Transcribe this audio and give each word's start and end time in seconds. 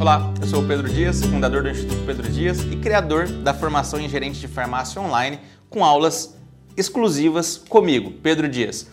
Olá, 0.00 0.32
eu 0.40 0.46
sou 0.46 0.62
o 0.62 0.66
Pedro 0.66 0.88
Dias, 0.88 1.22
fundador 1.22 1.62
do 1.62 1.68
Instituto 1.68 2.02
Pedro 2.06 2.26
Dias 2.26 2.60
e 2.60 2.76
criador 2.76 3.28
da 3.28 3.52
formação 3.52 4.00
em 4.00 4.08
gerente 4.08 4.40
de 4.40 4.48
farmácia 4.48 4.98
online 4.98 5.38
com 5.68 5.84
aulas 5.84 6.34
exclusivas 6.74 7.58
comigo, 7.68 8.10
Pedro 8.10 8.48
Dias. 8.48 8.86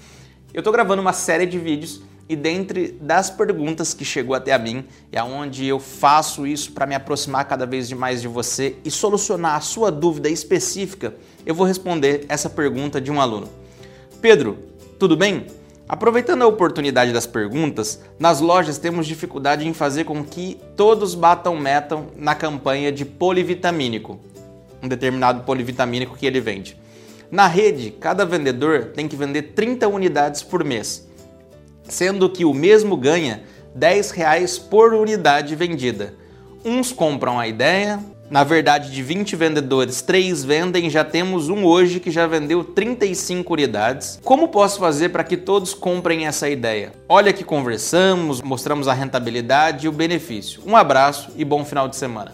Eu 0.54 0.60
estou 0.60 0.74
gravando 0.74 1.02
uma 1.02 1.14
série 1.14 1.46
de 1.46 1.58
vídeos 1.58 2.02
e 2.28 2.36
dentre 2.36 2.92
das 3.00 3.30
perguntas 3.30 3.94
que 3.94 4.04
chegou 4.04 4.36
até 4.36 4.52
a 4.52 4.60
mim, 4.60 4.84
é 5.10 5.24
onde 5.24 5.66
eu 5.66 5.80
faço 5.80 6.46
isso 6.46 6.74
para 6.74 6.86
me 6.86 6.94
aproximar 6.94 7.48
cada 7.48 7.66
vez 7.66 7.90
mais 7.94 8.22
de 8.22 8.28
você 8.28 8.76
e 8.84 8.92
solucionar 8.92 9.56
a 9.56 9.62
sua 9.62 9.90
dúvida 9.90 10.28
específica, 10.28 11.16
eu 11.46 11.56
vou 11.56 11.66
responder 11.66 12.26
essa 12.28 12.50
pergunta 12.50 13.00
de 13.00 13.10
um 13.10 13.22
aluno. 13.22 13.48
Pedro, 14.20 14.58
tudo 15.00 15.16
bem? 15.16 15.48
Aproveitando 15.90 16.42
a 16.42 16.48
oportunidade 16.48 17.14
das 17.14 17.26
perguntas, 17.26 18.02
nas 18.20 18.42
lojas 18.42 18.78
temos 18.78 19.08
dificuldade 19.08 19.66
em 19.66 19.74
fazer 19.74 20.04
com 20.04 20.22
que 20.22 20.60
todos 20.76 21.16
batam 21.16 21.56
meta 21.56 22.04
na 22.18 22.36
campanha 22.36 22.92
de 22.92 23.06
polivitamínico, 23.06 24.20
um 24.84 24.88
determinado 24.88 25.44
polivitamínico 25.46 26.18
que 26.18 26.26
ele 26.26 26.42
vende. 26.42 26.78
Na 27.32 27.48
rede, 27.48 27.92
cada 27.92 28.26
vendedor 28.26 28.92
tem 28.94 29.08
que 29.08 29.16
vender 29.16 29.54
30 29.54 29.88
unidades 29.88 30.44
por 30.44 30.62
mês, 30.62 31.08
sendo 31.88 32.30
que 32.30 32.44
o 32.44 32.54
mesmo 32.54 32.98
ganha 32.98 33.44
10 33.74 34.12
reais 34.12 34.60
por 34.60 34.94
unidade 34.94 35.56
vendida. 35.56 36.14
Uns 36.66 36.92
compram 36.92 37.40
a 37.40 37.48
ideia, 37.48 38.04
na 38.30 38.44
verdade, 38.44 38.92
de 38.92 39.02
20 39.02 39.36
vendedores, 39.36 40.02
3 40.02 40.44
vendem, 40.44 40.90
já 40.90 41.04
temos 41.04 41.48
um 41.48 41.64
hoje 41.64 42.00
que 42.00 42.12
já 42.12 42.28
vendeu 42.28 42.64
35 42.64 43.54
unidades. 43.54 44.20
Como 44.24 44.50
posso 44.50 44.80
fazer 44.80 45.10
para 45.10 45.24
que 45.24 45.38
todos 45.38 45.74
comprem 45.74 46.28
essa 46.28 46.50
ideia? 46.50 46.92
Olha 47.08 47.32
que 47.32 47.44
conversamos, 47.44 48.42
mostramos 48.42 48.88
a 48.88 48.94
rentabilidade 48.94 49.86
e 49.86 49.90
o 49.90 49.94
benefício. 49.94 50.62
Um 50.66 50.76
abraço 50.76 51.32
e 51.38 51.46
bom 51.46 51.64
final 51.64 51.88
de 51.88 51.96
semana. 51.96 52.34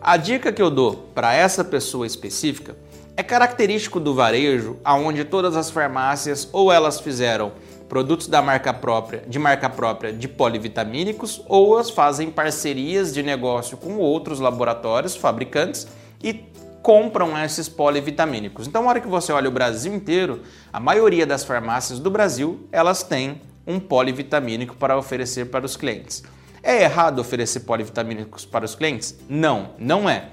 A 0.00 0.16
dica 0.16 0.52
que 0.52 0.60
eu 0.60 0.70
dou 0.70 1.08
para 1.14 1.32
essa 1.32 1.62
pessoa 1.64 2.06
específica 2.06 2.76
é 3.16 3.22
característico 3.22 4.00
do 4.00 4.12
varejo, 4.12 4.76
aonde 4.84 5.24
todas 5.24 5.56
as 5.56 5.70
farmácias 5.70 6.48
ou 6.52 6.72
elas 6.72 6.98
fizeram 6.98 7.52
produtos 7.88 8.26
da 8.26 8.40
marca 8.40 8.72
própria, 8.72 9.22
de 9.26 9.38
marca 9.38 9.68
própria 9.68 10.12
de 10.12 10.26
polivitamínicos, 10.26 11.42
ou 11.46 11.78
as 11.78 11.90
fazem 11.90 12.30
parcerias 12.30 13.12
de 13.12 13.22
negócio 13.22 13.76
com 13.76 13.96
outros 13.96 14.40
laboratórios, 14.40 15.14
fabricantes 15.14 15.86
e 16.22 16.44
compram 16.82 17.36
esses 17.42 17.68
polivitamínicos. 17.68 18.66
Então, 18.66 18.82
na 18.82 18.90
hora 18.90 19.00
que 19.00 19.08
você 19.08 19.32
olha 19.32 19.48
o 19.48 19.52
Brasil 19.52 19.94
inteiro, 19.94 20.42
a 20.72 20.78
maioria 20.78 21.26
das 21.26 21.44
farmácias 21.44 21.98
do 21.98 22.10
Brasil, 22.10 22.68
elas 22.70 23.02
têm 23.02 23.40
um 23.66 23.80
polivitamínico 23.80 24.76
para 24.76 24.96
oferecer 24.96 25.46
para 25.46 25.64
os 25.64 25.76
clientes. 25.76 26.22
É 26.62 26.82
errado 26.82 27.18
oferecer 27.18 27.60
polivitamínicos 27.60 28.44
para 28.44 28.64
os 28.64 28.74
clientes? 28.74 29.16
Não, 29.28 29.70
não 29.78 30.08
é. 30.08 30.28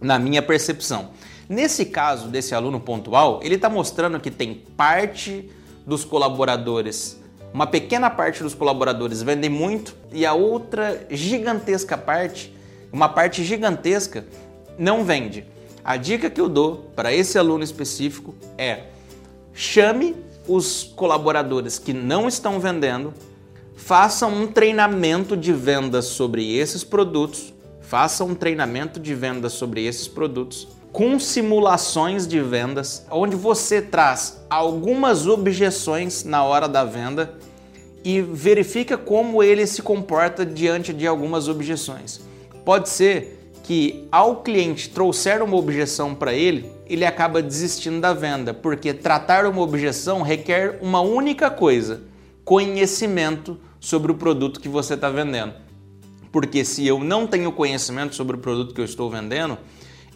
Na 0.00 0.18
minha 0.18 0.42
percepção. 0.42 1.10
Nesse 1.48 1.86
caso 1.86 2.28
desse 2.28 2.54
aluno 2.54 2.80
pontual, 2.80 3.40
ele 3.42 3.56
está 3.56 3.68
mostrando 3.68 4.18
que 4.20 4.30
tem 4.30 4.54
parte 4.76 5.50
dos 5.86 6.04
colaboradores, 6.04 7.20
uma 7.52 7.66
pequena 7.66 8.08
parte 8.08 8.42
dos 8.42 8.54
colaboradores 8.54 9.22
vendem 9.22 9.50
muito 9.50 9.94
e 10.10 10.24
a 10.24 10.32
outra 10.32 11.06
gigantesca 11.10 11.98
parte, 11.98 12.52
uma 12.90 13.10
parte 13.10 13.44
gigantesca, 13.44 14.24
não 14.78 15.04
vende. 15.04 15.44
A 15.84 15.96
dica 15.96 16.30
que 16.30 16.40
eu 16.40 16.48
dou 16.48 16.90
para 16.96 17.12
esse 17.12 17.38
aluno 17.38 17.62
específico 17.62 18.34
é: 18.56 18.84
chame 19.52 20.16
os 20.48 20.84
colaboradores 20.96 21.78
que 21.78 21.92
não 21.92 22.26
estão 22.26 22.58
vendendo, 22.58 23.12
faça 23.76 24.26
um 24.26 24.46
treinamento 24.46 25.36
de 25.36 25.52
vendas 25.52 26.06
sobre 26.06 26.56
esses 26.56 26.82
produtos, 26.82 27.52
faça 27.92 28.24
um 28.24 28.34
treinamento 28.34 28.98
de 28.98 29.14
vendas 29.14 29.52
sobre 29.52 29.84
esses 29.84 30.08
produtos 30.08 30.66
com 30.90 31.20
simulações 31.20 32.26
de 32.26 32.40
vendas, 32.40 33.04
onde 33.10 33.36
você 33.36 33.82
traz 33.82 34.42
algumas 34.48 35.26
objeções 35.26 36.24
na 36.24 36.42
hora 36.42 36.66
da 36.66 36.86
venda 36.86 37.34
e 38.02 38.22
verifica 38.22 38.96
como 38.96 39.42
ele 39.42 39.66
se 39.66 39.82
comporta 39.82 40.46
diante 40.46 40.90
de 40.94 41.06
algumas 41.06 41.48
objeções. 41.48 42.22
Pode 42.64 42.88
ser 42.88 43.52
que 43.62 44.08
ao 44.10 44.36
cliente 44.36 44.88
trouxer 44.88 45.42
uma 45.42 45.58
objeção 45.58 46.14
para 46.14 46.32
ele, 46.32 46.72
ele 46.86 47.04
acaba 47.04 47.42
desistindo 47.42 48.00
da 48.00 48.14
venda, 48.14 48.54
porque 48.54 48.94
tratar 48.94 49.44
uma 49.44 49.60
objeção 49.60 50.22
requer 50.22 50.78
uma 50.80 51.02
única 51.02 51.50
coisa: 51.50 52.00
conhecimento 52.42 53.60
sobre 53.78 54.10
o 54.10 54.14
produto 54.14 54.60
que 54.60 54.68
você 54.68 54.94
está 54.94 55.10
vendendo. 55.10 55.52
Porque 56.32 56.64
se 56.64 56.86
eu 56.86 56.98
não 56.98 57.26
tenho 57.26 57.52
conhecimento 57.52 58.14
sobre 58.14 58.36
o 58.36 58.40
produto 58.40 58.74
que 58.74 58.80
eu 58.80 58.84
estou 58.86 59.10
vendendo, 59.10 59.58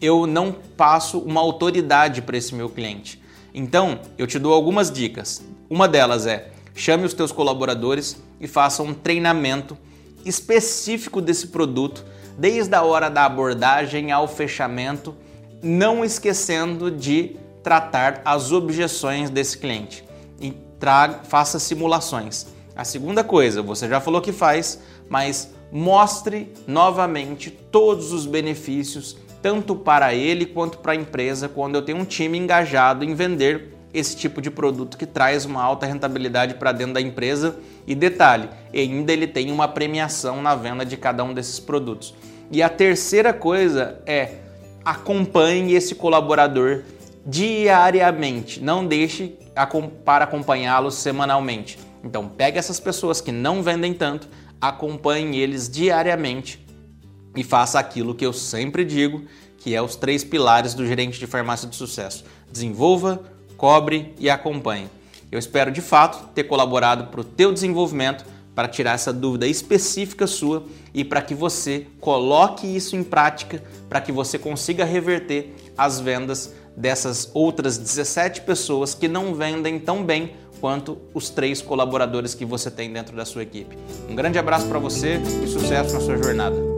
eu 0.00 0.26
não 0.26 0.50
passo 0.76 1.18
uma 1.18 1.40
autoridade 1.40 2.22
para 2.22 2.38
esse 2.38 2.54
meu 2.54 2.70
cliente. 2.70 3.22
Então, 3.54 4.00
eu 4.16 4.26
te 4.26 4.38
dou 4.38 4.52
algumas 4.52 4.90
dicas. 4.90 5.44
Uma 5.68 5.86
delas 5.86 6.26
é: 6.26 6.50
chame 6.74 7.04
os 7.04 7.14
teus 7.14 7.30
colaboradores 7.30 8.16
e 8.40 8.48
faça 8.48 8.82
um 8.82 8.94
treinamento 8.94 9.76
específico 10.24 11.20
desse 11.20 11.48
produto, 11.48 12.04
desde 12.36 12.74
a 12.74 12.82
hora 12.82 13.08
da 13.08 13.24
abordagem 13.24 14.10
ao 14.10 14.26
fechamento, 14.26 15.14
não 15.62 16.04
esquecendo 16.04 16.90
de 16.90 17.36
tratar 17.62 18.22
as 18.24 18.52
objeções 18.52 19.30
desse 19.30 19.58
cliente 19.58 20.04
e 20.40 20.52
traga, 20.78 21.20
faça 21.24 21.58
simulações. 21.58 22.46
A 22.74 22.84
segunda 22.84 23.24
coisa, 23.24 23.62
você 23.62 23.88
já 23.88 24.00
falou 24.00 24.20
que 24.20 24.32
faz, 24.32 24.78
mas 25.08 25.55
mostre 25.70 26.52
novamente 26.66 27.50
todos 27.50 28.12
os 28.12 28.26
benefícios 28.26 29.16
tanto 29.42 29.76
para 29.76 30.14
ele 30.14 30.46
quanto 30.46 30.78
para 30.78 30.92
a 30.92 30.96
empresa 30.96 31.48
quando 31.48 31.76
eu 31.76 31.82
tenho 31.82 31.98
um 31.98 32.04
time 32.04 32.36
engajado 32.36 33.04
em 33.04 33.14
vender 33.14 33.76
esse 33.94 34.16
tipo 34.16 34.42
de 34.42 34.50
produto 34.50 34.98
que 34.98 35.06
traz 35.06 35.44
uma 35.44 35.62
alta 35.62 35.86
rentabilidade 35.86 36.54
para 36.54 36.72
dentro 36.72 36.94
da 36.94 37.00
empresa. 37.00 37.56
E 37.86 37.94
detalhe, 37.94 38.48
ainda 38.74 39.12
ele 39.12 39.26
tem 39.26 39.50
uma 39.50 39.68
premiação 39.68 40.42
na 40.42 40.54
venda 40.54 40.84
de 40.84 40.96
cada 40.96 41.24
um 41.24 41.32
desses 41.32 41.58
produtos. 41.58 42.14
E 42.50 42.62
a 42.62 42.68
terceira 42.68 43.32
coisa 43.32 44.00
é 44.06 44.34
acompanhe 44.84 45.74
esse 45.74 45.94
colaborador 45.94 46.82
diariamente, 47.24 48.62
não 48.62 48.86
deixe 48.86 49.36
para 50.04 50.24
acompanhá-los 50.24 50.94
semanalmente. 50.94 51.78
Então, 52.06 52.28
pegue 52.28 52.56
essas 52.56 52.78
pessoas 52.78 53.20
que 53.20 53.32
não 53.32 53.64
vendem 53.64 53.92
tanto, 53.92 54.28
acompanhe 54.60 55.40
eles 55.40 55.68
diariamente 55.68 56.64
e 57.34 57.42
faça 57.42 57.80
aquilo 57.80 58.14
que 58.14 58.24
eu 58.24 58.32
sempre 58.32 58.84
digo, 58.84 59.24
que 59.58 59.74
é 59.74 59.82
os 59.82 59.96
três 59.96 60.22
pilares 60.22 60.72
do 60.72 60.86
gerente 60.86 61.18
de 61.18 61.26
farmácia 61.26 61.68
de 61.68 61.74
sucesso: 61.74 62.24
desenvolva, 62.50 63.24
cobre 63.56 64.14
e 64.20 64.30
acompanhe. 64.30 64.88
Eu 65.32 65.38
espero 65.40 65.72
de 65.72 65.80
fato 65.80 66.28
ter 66.32 66.44
colaborado 66.44 67.08
para 67.08 67.20
o 67.20 67.24
teu 67.24 67.52
desenvolvimento, 67.52 68.24
para 68.54 68.68
tirar 68.68 68.92
essa 68.92 69.12
dúvida 69.12 69.48
específica 69.48 70.28
sua 70.28 70.64
e 70.94 71.04
para 71.04 71.20
que 71.20 71.34
você 71.34 71.88
coloque 72.00 72.68
isso 72.68 72.94
em 72.94 73.02
prática, 73.02 73.60
para 73.88 74.00
que 74.00 74.12
você 74.12 74.38
consiga 74.38 74.84
reverter 74.84 75.52
as 75.76 75.98
vendas 75.98 76.54
dessas 76.76 77.30
outras 77.34 77.76
17 77.76 78.42
pessoas 78.42 78.94
que 78.94 79.08
não 79.08 79.34
vendem 79.34 79.80
tão 79.80 80.04
bem 80.04 80.34
quanto 80.60 80.98
os 81.14 81.30
três 81.30 81.62
colaboradores 81.62 82.34
que 82.34 82.44
você 82.44 82.70
tem 82.70 82.92
dentro 82.92 83.16
da 83.16 83.24
sua 83.24 83.42
equipe. 83.42 83.76
Um 84.08 84.14
grande 84.14 84.38
abraço 84.38 84.66
para 84.66 84.78
você 84.78 85.20
e 85.42 85.46
sucesso 85.46 85.94
na 85.94 86.00
sua 86.00 86.16
jornada. 86.16 86.75